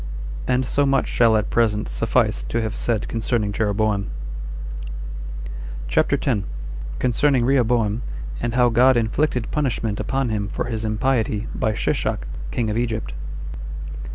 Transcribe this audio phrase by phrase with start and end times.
[0.47, 4.07] And so much shall at present suffice to have said concerning Jeroboam.
[5.87, 6.43] CHAPTER 10.
[6.97, 8.01] Concerning Rehoboam,
[8.41, 13.13] And How God Inflicted Punishment Upon Him For His Impiety By Shishak [King Of Egypt].